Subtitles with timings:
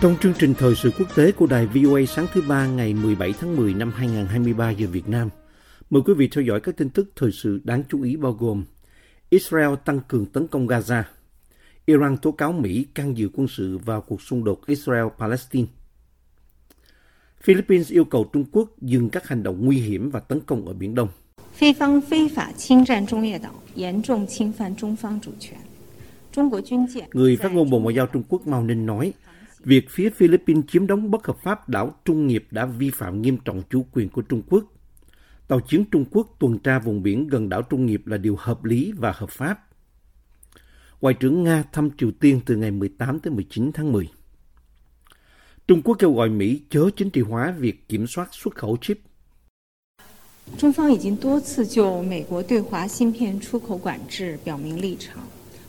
[0.00, 3.34] Trong chương trình thời sự quốc tế của đài VOA sáng thứ ba ngày 17
[3.40, 5.28] tháng 10 năm 2023 giờ Việt Nam,
[5.90, 8.64] mời quý vị theo dõi các tin tức thời sự đáng chú ý bao gồm
[9.30, 11.02] Israel tăng cường tấn công Gaza,
[11.86, 15.66] Iran tố cáo Mỹ can dự quân sự vào cuộc xung đột Israel-Palestine,
[17.40, 20.72] Philippines yêu cầu Trung Quốc dừng các hành động nguy hiểm và tấn công ở
[20.72, 21.08] Biển Đông.
[21.60, 25.58] 菲方非法侵占中列岛，严重侵犯中方主权。
[26.32, 29.12] 中国军舰 Người phát ngôn Bộ Ngoại giao Trung Quốc Mao Ninh nói,
[29.64, 33.36] việc phía Philippines chiếm đóng bất hợp pháp đảo Trung Nghiệp đã vi phạm nghiêm
[33.44, 34.64] trọng chủ quyền của Trung Quốc.
[35.48, 38.64] Tàu chiến Trung Quốc tuần tra vùng biển gần đảo Trung Nghiệp là điều hợp
[38.64, 39.66] lý và hợp pháp.
[41.00, 44.08] Ngoại trưởng Nga thăm Triều Tiên từ ngày 18 tới 19 tháng 10.
[45.68, 48.98] Trung Quốc kêu gọi Mỹ chớ chính trị hóa việc kiểm soát xuất khẩu chip.
[50.58, 55.22] 中方已经多次就美国对华芯片出口管制表明立场。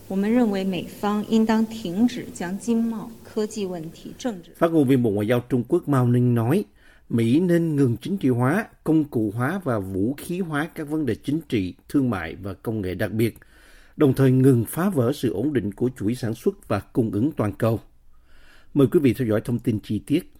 [0.07, 4.51] 我们认为美方应当停止将经贸、科技问题政治。
[4.57, 6.65] Phát ngôn viên Bộ Ngoại giao Trung Quốc Mao Ninh nói,
[7.09, 11.05] Mỹ nên ngừng chính trị hóa, công cụ hóa và vũ khí hóa các vấn
[11.05, 13.37] đề chính trị, thương mại và công nghệ đặc biệt,
[13.97, 17.31] đồng thời ngừng phá vỡ sự ổn định của chuỗi sản xuất và cung ứng
[17.31, 17.79] toàn cầu.
[18.73, 20.33] Mời quý vị theo dõi thông tin chi tiết.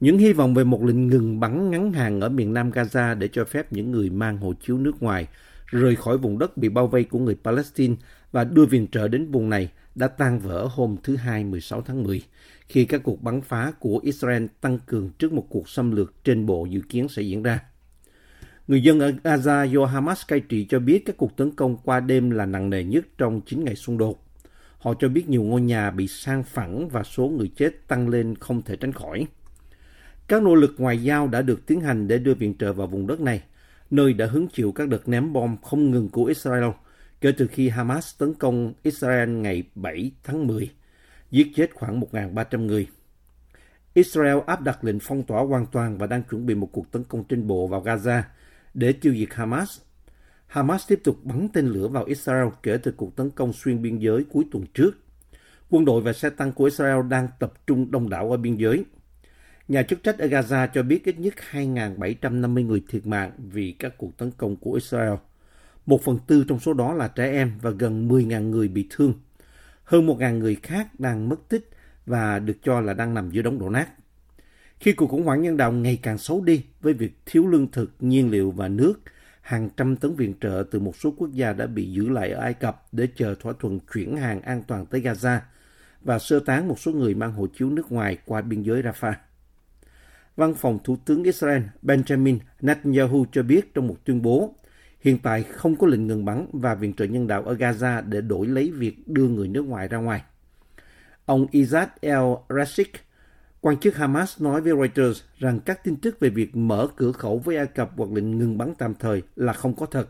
[0.00, 3.28] Những hy vọng về một lệnh ngừng bắn ngắn hạn ở miền nam Gaza để
[3.28, 5.26] cho phép những người mang hộ chiếu nước ngoài
[5.66, 7.94] rời khỏi vùng đất bị bao vây của người Palestine
[8.32, 12.02] và đưa viện trợ đến vùng này đã tan vỡ hôm thứ Hai 16 tháng
[12.02, 12.22] 10,
[12.68, 16.46] khi các cuộc bắn phá của Israel tăng cường trước một cuộc xâm lược trên
[16.46, 17.60] bộ dự kiến sẽ diễn ra.
[18.68, 22.00] Người dân ở Gaza do Hamas cai trị cho biết các cuộc tấn công qua
[22.00, 24.24] đêm là nặng nề nhất trong 9 ngày xung đột.
[24.78, 28.34] Họ cho biết nhiều ngôi nhà bị sang phẳng và số người chết tăng lên
[28.34, 29.26] không thể tránh khỏi.
[30.28, 33.06] Các nỗ lực ngoại giao đã được tiến hành để đưa viện trợ vào vùng
[33.06, 33.42] đất này,
[33.90, 36.70] nơi đã hứng chịu các đợt ném bom không ngừng của Israel
[37.20, 40.70] kể từ khi Hamas tấn công Israel ngày 7 tháng 10,
[41.30, 42.86] giết chết khoảng 1.300 người.
[43.94, 47.04] Israel áp đặt lệnh phong tỏa hoàn toàn và đang chuẩn bị một cuộc tấn
[47.04, 48.22] công trên bộ vào Gaza
[48.74, 49.80] để tiêu diệt Hamas.
[50.46, 53.98] Hamas tiếp tục bắn tên lửa vào Israel kể từ cuộc tấn công xuyên biên
[53.98, 54.90] giới cuối tuần trước.
[55.70, 58.84] Quân đội và xe tăng của Israel đang tập trung đông đảo ở biên giới.
[59.68, 63.92] Nhà chức trách ở Gaza cho biết ít nhất 2.750 người thiệt mạng vì các
[63.98, 65.14] cuộc tấn công của Israel.
[65.86, 69.14] Một phần tư trong số đó là trẻ em và gần 10.000 người bị thương.
[69.84, 71.70] Hơn 1.000 người khác đang mất tích
[72.06, 73.88] và được cho là đang nằm dưới đống đổ nát.
[74.80, 77.90] Khi cuộc khủng hoảng nhân đạo ngày càng xấu đi với việc thiếu lương thực,
[78.00, 79.00] nhiên liệu và nước,
[79.40, 82.40] hàng trăm tấn viện trợ từ một số quốc gia đã bị giữ lại ở
[82.40, 85.38] Ai Cập để chờ thỏa thuận chuyển hàng an toàn tới Gaza
[86.00, 89.14] và sơ tán một số người mang hộ chiếu nước ngoài qua biên giới Rafah.
[90.38, 94.54] Văn phòng Thủ tướng Israel Benjamin Netanyahu cho biết trong một tuyên bố,
[95.00, 98.20] hiện tại không có lệnh ngừng bắn và viện trợ nhân đạo ở Gaza để
[98.20, 100.22] đổi lấy việc đưa người nước ngoài ra ngoài.
[101.24, 102.92] Ông Izad El Rashik,
[103.60, 107.38] quan chức Hamas nói với Reuters rằng các tin tức về việc mở cửa khẩu
[107.38, 110.08] với Ai Cập hoặc lệnh ngừng bắn tạm thời là không có thật.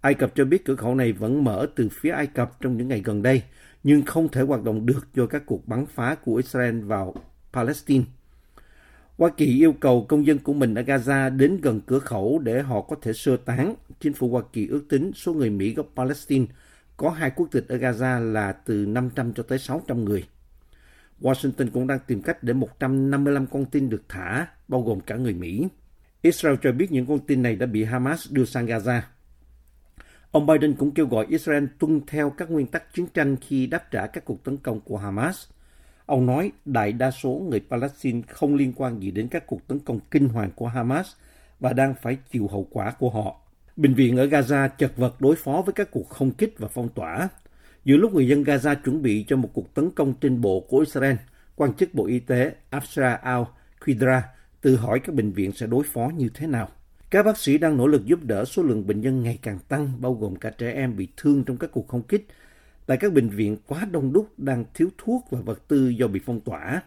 [0.00, 2.88] Ai Cập cho biết cửa khẩu này vẫn mở từ phía Ai Cập trong những
[2.88, 3.42] ngày gần đây,
[3.82, 7.14] nhưng không thể hoạt động được do các cuộc bắn phá của Israel vào
[7.52, 8.04] Palestine.
[9.18, 12.62] Hoa Kỳ yêu cầu công dân của mình ở Gaza đến gần cửa khẩu để
[12.62, 13.74] họ có thể sơ tán.
[14.00, 16.46] Chính phủ Hoa Kỳ ước tính số người Mỹ gốc Palestine
[16.96, 20.24] có hai quốc tịch ở Gaza là từ 500 cho tới 600 người.
[21.20, 25.34] Washington cũng đang tìm cách để 155 con tin được thả, bao gồm cả người
[25.34, 25.68] Mỹ.
[26.22, 29.00] Israel cho biết những con tin này đã bị Hamas đưa sang Gaza.
[30.30, 33.90] Ông Biden cũng kêu gọi Israel tuân theo các nguyên tắc chiến tranh khi đáp
[33.90, 35.46] trả các cuộc tấn công của Hamas.
[36.12, 39.78] Ông nói đại đa số người Palestine không liên quan gì đến các cuộc tấn
[39.78, 41.06] công kinh hoàng của Hamas
[41.60, 43.40] và đang phải chịu hậu quả của họ.
[43.76, 46.88] Bệnh viện ở Gaza chật vật đối phó với các cuộc không kích và phong
[46.88, 47.28] tỏa.
[47.84, 50.78] Giữa lúc người dân Gaza chuẩn bị cho một cuộc tấn công trên bộ của
[50.78, 51.16] Israel,
[51.56, 54.20] quan chức Bộ Y tế Afsra al-Qidra
[54.60, 56.68] tự hỏi các bệnh viện sẽ đối phó như thế nào.
[57.10, 59.92] Các bác sĩ đang nỗ lực giúp đỡ số lượng bệnh nhân ngày càng tăng,
[60.00, 62.26] bao gồm cả trẻ em bị thương trong các cuộc không kích,
[62.86, 66.20] tại các bệnh viện quá đông đúc đang thiếu thuốc và vật tư do bị
[66.24, 66.82] phong tỏa.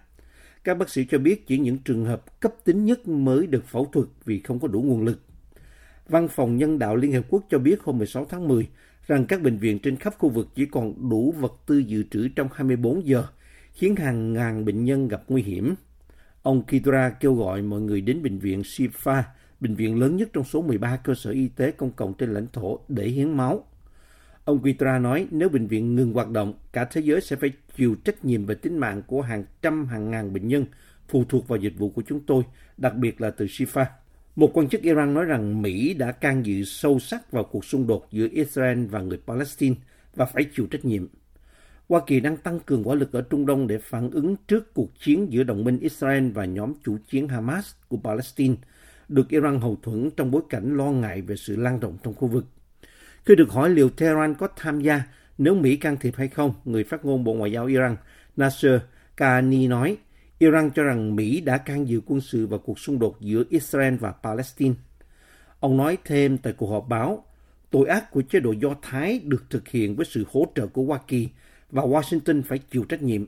[0.63, 3.85] Các bác sĩ cho biết chỉ những trường hợp cấp tính nhất mới được phẫu
[3.85, 5.21] thuật vì không có đủ nguồn lực.
[6.07, 8.67] Văn phòng Nhân đạo Liên Hợp Quốc cho biết hôm 16 tháng 10,
[9.07, 12.27] rằng các bệnh viện trên khắp khu vực chỉ còn đủ vật tư dự trữ
[12.27, 13.23] trong 24 giờ,
[13.73, 15.75] khiến hàng ngàn bệnh nhân gặp nguy hiểm.
[16.41, 19.23] Ông Kidra kêu gọi mọi người đến bệnh viện Shifa,
[19.59, 22.47] bệnh viện lớn nhất trong số 13 cơ sở y tế công cộng trên lãnh
[22.53, 23.63] thổ để hiến máu.
[24.45, 27.95] Ông Quitra nói nếu bệnh viện ngừng hoạt động, cả thế giới sẽ phải chịu
[28.03, 30.65] trách nhiệm về tính mạng của hàng trăm hàng ngàn bệnh nhân
[31.07, 32.43] phụ thuộc vào dịch vụ của chúng tôi,
[32.77, 33.85] đặc biệt là từ Shifa.
[34.35, 37.87] Một quan chức Iran nói rằng Mỹ đã can dự sâu sắc vào cuộc xung
[37.87, 39.75] đột giữa Israel và người Palestine
[40.15, 41.07] và phải chịu trách nhiệm.
[41.89, 44.99] Hoa Kỳ đang tăng cường hỏa lực ở Trung Đông để phản ứng trước cuộc
[44.99, 48.55] chiến giữa đồng minh Israel và nhóm chủ chiến Hamas của Palestine,
[49.09, 52.27] được Iran hậu thuẫn trong bối cảnh lo ngại về sự lan rộng trong khu
[52.27, 52.45] vực.
[53.25, 55.03] Khi được hỏi liệu Tehran có tham gia
[55.37, 57.95] nếu Mỹ can thiệp hay không, người phát ngôn Bộ Ngoại giao Iran
[58.35, 58.81] Nasser
[59.17, 59.97] Kani nói,
[60.39, 63.95] Iran cho rằng Mỹ đã can dự quân sự vào cuộc xung đột giữa Israel
[63.95, 64.75] và Palestine.
[65.59, 67.25] Ông nói thêm tại cuộc họp báo,
[67.71, 70.83] tội ác của chế độ Do Thái được thực hiện với sự hỗ trợ của
[70.83, 71.29] Hoa Kỳ
[71.71, 73.25] và Washington phải chịu trách nhiệm.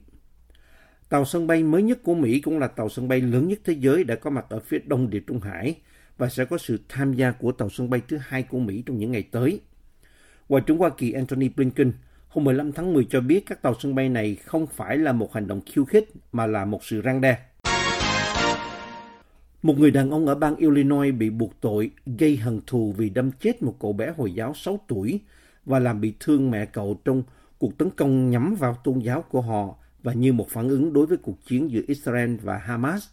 [1.09, 3.73] Tàu sân bay mới nhất của Mỹ cũng là tàu sân bay lớn nhất thế
[3.73, 5.75] giới đã có mặt ở phía đông Địa Trung Hải
[6.17, 8.97] và sẽ có sự tham gia của tàu sân bay thứ hai của Mỹ trong
[8.97, 9.61] những ngày tới.
[10.49, 11.91] Ngoại trưởng Hoa Kỳ Antony Blinken
[12.27, 15.33] hôm 15 tháng 10 cho biết các tàu sân bay này không phải là một
[15.33, 17.37] hành động khiêu khích, mà là một sự răng đe.
[19.61, 23.31] Một người đàn ông ở bang Illinois bị buộc tội, gây hận thù vì đâm
[23.31, 25.21] chết một cậu bé Hồi giáo 6 tuổi
[25.65, 27.23] và làm bị thương mẹ cậu trong
[27.57, 31.05] cuộc tấn công nhắm vào tôn giáo của họ và như một phản ứng đối
[31.05, 33.07] với cuộc chiến giữa Israel và Hamas.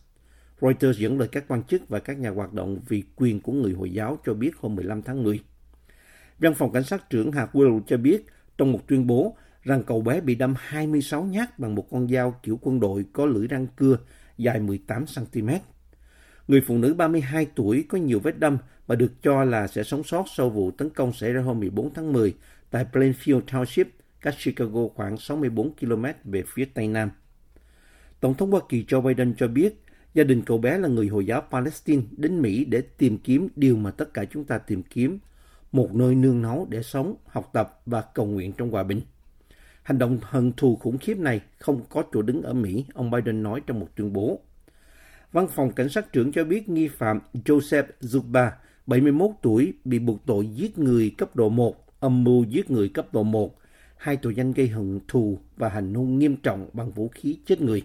[0.61, 3.73] Reuters dẫn lời các quan chức và các nhà hoạt động vì quyền của người
[3.73, 5.41] Hồi giáo cho biết hôm 15 tháng 10.
[6.39, 8.27] Văn phòng cảnh sát trưởng hạt Will cho biết
[8.59, 12.41] trong một tuyên bố rằng cậu bé bị đâm 26 nhát bằng một con dao
[12.43, 13.99] kiểu quân đội có lưỡi răng cưa
[14.39, 15.49] dài 18 cm.
[16.49, 20.05] Người phụ nữ 32 tuổi có nhiều vết đâm và được cho là sẽ sống
[20.05, 22.35] sót sau vụ tấn công xảy ra hôm 14 tháng 10
[22.71, 23.85] tại Plainfield Township,
[24.21, 27.11] cách Chicago khoảng 64 km về phía tây nam.
[28.21, 29.81] Tổng thống Hoa Kỳ Joe Biden cho biết
[30.15, 33.77] gia đình cậu bé là người Hồi giáo Palestine đến Mỹ để tìm kiếm điều
[33.77, 35.19] mà tất cả chúng ta tìm kiếm,
[35.75, 39.01] một nơi nương náu để sống, học tập và cầu nguyện trong hòa bình.
[39.83, 43.43] Hành động hận thù khủng khiếp này không có chỗ đứng ở Mỹ, ông Biden
[43.43, 44.41] nói trong một tuyên bố.
[45.33, 48.51] Văn phòng Cảnh sát trưởng cho biết nghi phạm Joseph Zuba,
[48.87, 53.07] 71 tuổi, bị buộc tội giết người cấp độ 1, âm mưu giết người cấp
[53.13, 53.59] độ 1,
[53.97, 57.61] hai tội danh gây hận thù và hành hung nghiêm trọng bằng vũ khí chết
[57.61, 57.83] người.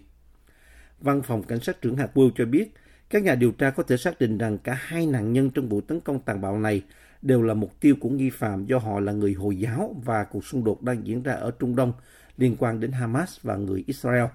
[1.01, 2.73] Văn phòng Cảnh sát trưởng hạt Will cho biết,
[3.09, 5.81] các nhà điều tra có thể xác định rằng cả hai nạn nhân trong vụ
[5.81, 6.83] tấn công tàn bạo này
[7.21, 10.45] đều là mục tiêu của nghi phạm do họ là người Hồi giáo và cuộc
[10.45, 11.93] xung đột đang diễn ra ở Trung Đông
[12.37, 14.25] liên quan đến Hamas và người Israel.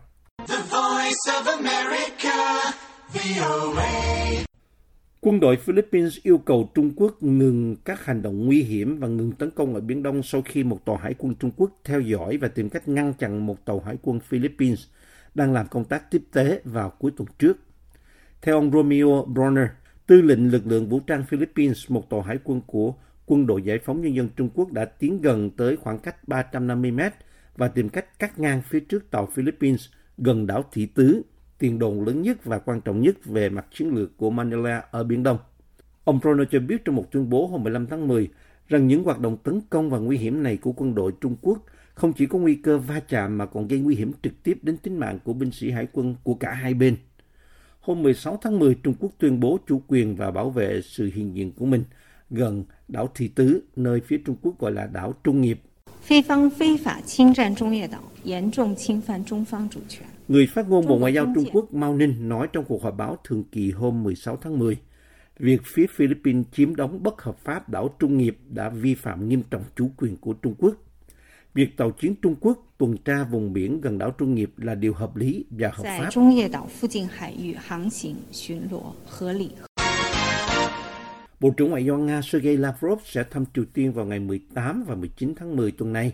[0.49, 2.73] The voice of America,
[3.13, 4.45] VOA.
[5.21, 9.33] Quân đội Philippines yêu cầu Trung Quốc ngừng các hành động nguy hiểm và ngừng
[9.33, 12.37] tấn công ở Biển Đông sau khi một tàu hải quân Trung Quốc theo dõi
[12.37, 14.81] và tìm cách ngăn chặn một tàu hải quân Philippines
[15.35, 17.57] đang làm công tác tiếp tế vào cuối tuần trước.
[18.43, 19.67] Theo ông Romeo Bronner,
[20.07, 22.95] tư lệnh lực lượng vũ trang Philippines, một tàu hải quân của
[23.27, 26.91] Quân đội Giải phóng Nhân dân Trung Quốc đã tiến gần tới khoảng cách 350
[26.91, 27.13] mét
[27.57, 29.87] và tìm cách cắt ngang phía trước tàu Philippines
[30.19, 31.23] gần đảo Thị Tứ,
[31.59, 35.05] tiền đồn lớn nhất và quan trọng nhất về mặt chiến lược của Manila ở
[35.05, 35.39] Biển Đông.
[36.05, 38.29] Ông Bruno cho biết trong một tuyên bố hôm 15 tháng 10
[38.69, 41.59] rằng những hoạt động tấn công và nguy hiểm này của quân đội Trung Quốc
[41.95, 44.77] không chỉ có nguy cơ va chạm mà còn gây nguy hiểm trực tiếp đến
[44.77, 46.97] tính mạng của binh sĩ hải quân của cả hai bên
[47.85, 51.37] hôm 16 tháng 10, Trung Quốc tuyên bố chủ quyền và bảo vệ sự hiện
[51.37, 51.85] diện của mình
[52.31, 55.61] gần đảo Thị Tứ, nơi phía Trung Quốc gọi là đảo Trung Nghiệp.
[60.29, 63.19] Người phát ngôn Bộ Ngoại giao Trung Quốc Mao Ninh nói trong cuộc họp báo
[63.25, 64.77] thường kỳ hôm 16 tháng 10,
[65.39, 69.43] việc phía Philippines chiếm đóng bất hợp pháp đảo Trung Nghiệp đã vi phạm nghiêm
[69.51, 70.75] trọng chủ quyền của Trung Quốc.
[71.55, 74.95] Việc tàu chiến Trung Quốc tuần tra vùng biển gần đảo Trung Nghiệp là điều
[74.95, 76.11] hợp lý và hợp pháp.
[81.41, 84.95] Bộ trưởng Ngoại giao Nga Sergei Lavrov sẽ thăm Triều Tiên vào ngày 18 và
[84.95, 86.13] 19 tháng 10 tuần này.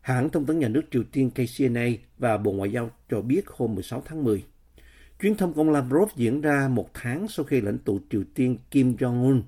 [0.00, 1.86] Hãng thông tấn nhà nước Triều Tiên KCNA
[2.18, 4.44] và Bộ Ngoại giao cho biết hôm 16 tháng 10.
[5.20, 8.96] Chuyến thăm công Lavrov diễn ra một tháng sau khi lãnh tụ Triều Tiên Kim
[8.96, 9.42] Jong-un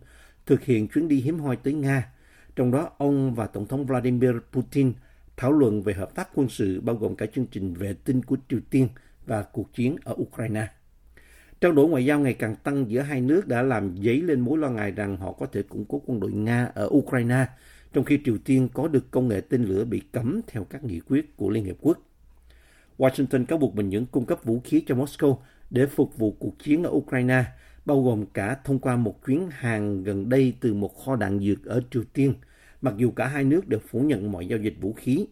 [0.46, 2.08] thực hiện chuyến đi hiếm hoi tới Nga–
[2.56, 4.92] trong đó, ông và Tổng thống Vladimir Putin
[5.36, 8.36] thảo luận về hợp tác quân sự bao gồm cả chương trình vệ tinh của
[8.48, 8.88] Triều Tiên
[9.26, 10.68] và cuộc chiến ở Ukraine.
[11.60, 14.58] Trao đổi ngoại giao ngày càng tăng giữa hai nước đã làm dấy lên mối
[14.58, 17.46] lo ngại rằng họ có thể củng cố quân đội Nga ở Ukraine,
[17.92, 21.00] trong khi Triều Tiên có được công nghệ tên lửa bị cấm theo các nghị
[21.00, 21.98] quyết của Liên Hiệp Quốc.
[22.98, 25.36] Washington cáo buộc Bình Nhưỡng cung cấp vũ khí cho Moscow
[25.70, 27.44] để phục vụ cuộc chiến ở Ukraine,
[27.84, 31.64] bao gồm cả thông qua một chuyến hàng gần đây từ một kho đạn dược
[31.64, 32.34] ở Triều Tiên
[32.82, 35.26] mặc dù cả hai nước đều phủ nhận mọi giao dịch vũ khí.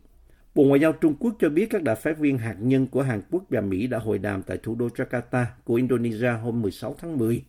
[0.55, 3.23] Bộ Ngoại giao Trung Quốc cho biết các đại phái viên hạt nhân của Hàn
[3.31, 7.19] Quốc và Mỹ đã hội đàm tại thủ đô Jakarta của Indonesia hôm 16 tháng
[7.19, 7.45] 10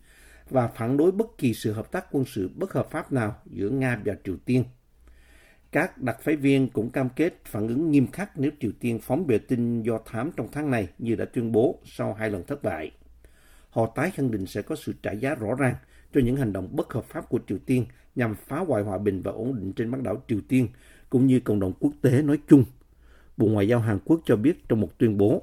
[0.50, 3.68] và phản đối bất kỳ sự hợp tác quân sự bất hợp pháp nào giữa
[3.68, 4.64] Nga và Triều Tiên.
[5.72, 9.26] Các đặc phái viên cũng cam kết phản ứng nghiêm khắc nếu Triều Tiên phóng
[9.26, 12.62] vệ tinh do thám trong tháng này như đã tuyên bố sau hai lần thất
[12.62, 12.90] bại.
[13.72, 15.74] Họ tái khẳng định sẽ có sự trả giá rõ ràng
[16.14, 19.22] cho những hành động bất hợp pháp của Triều Tiên nhằm phá hoại hòa bình
[19.22, 20.68] và ổn định trên bán đảo Triều Tiên,
[21.10, 22.64] cũng như cộng đồng quốc tế nói chung.
[23.36, 25.42] Bộ Ngoại giao Hàn Quốc cho biết trong một tuyên bố.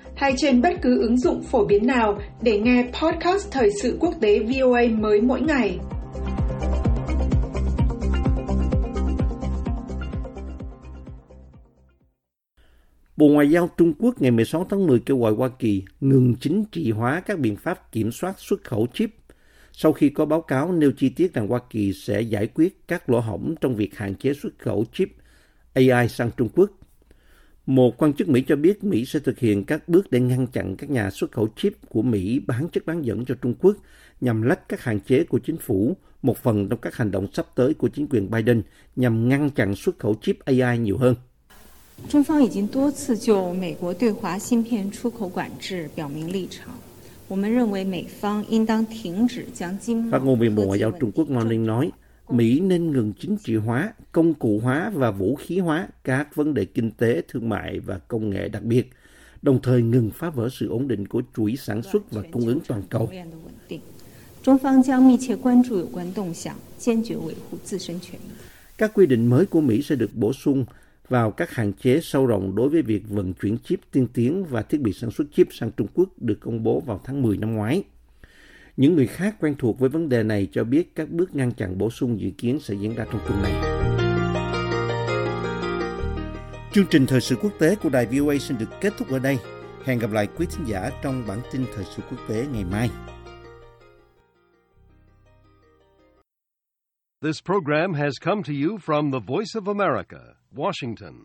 [0.21, 4.13] hay trên bất cứ ứng dụng phổ biến nào để nghe podcast Thời sự quốc
[4.21, 5.79] tế VOA mới mỗi ngày.
[13.17, 16.65] Bộ Ngoại giao Trung Quốc ngày 16 tháng 10 kêu gọi Hoa Kỳ ngừng chính
[16.71, 19.09] trị hóa các biện pháp kiểm soát xuất khẩu chip
[19.71, 23.09] sau khi có báo cáo nêu chi tiết rằng Hoa Kỳ sẽ giải quyết các
[23.09, 25.09] lỗ hổng trong việc hạn chế xuất khẩu chip
[25.73, 26.80] AI sang Trung Quốc.
[27.66, 30.76] Một quan chức Mỹ cho biết Mỹ sẽ thực hiện các bước để ngăn chặn
[30.76, 33.76] các nhà xuất khẩu chip của Mỹ bán chất bán dẫn cho Trung Quốc
[34.20, 37.46] nhằm lách các hạn chế của chính phủ, một phần trong các hành động sắp
[37.54, 38.62] tới của chính quyền Biden
[38.96, 41.14] nhằm ngăn chặn xuất khẩu chip AI nhiều hơn.
[42.08, 46.68] 中方已经多次就美国对华芯片出口管制表明立场。
[47.28, 51.90] 我们认为美方应当停止将经贸 Phát ngôn viên Bộ Ngoại giao Trung Quốc Mao Ninh nói,
[52.31, 56.53] Mỹ nên ngừng chính trị hóa, công cụ hóa và vũ khí hóa các vấn
[56.53, 58.89] đề kinh tế, thương mại và công nghệ đặc biệt,
[59.41, 62.59] đồng thời ngừng phá vỡ sự ổn định của chuỗi sản xuất và cung ứng
[62.67, 63.09] toàn cầu.
[68.77, 70.65] Các quy định mới của Mỹ sẽ được bổ sung
[71.09, 74.61] vào các hạn chế sâu rộng đối với việc vận chuyển chip tiên tiến và
[74.61, 77.53] thiết bị sản xuất chip sang Trung Quốc được công bố vào tháng 10 năm
[77.53, 77.83] ngoái.
[78.81, 81.77] Những người khác quen thuộc với vấn đề này cho biết các bước ngăn chặn
[81.77, 83.53] bổ sung dự kiến sẽ diễn ra trong tuần này.
[86.73, 89.37] Chương trình thời sự quốc tế của đài VOA xin được kết thúc ở đây.
[89.85, 92.89] Hẹn gặp lại quý thính giả trong bản tin thời sự quốc tế ngày mai.
[97.23, 100.19] This program has come to you from the Voice of America,
[100.55, 101.13] Washington.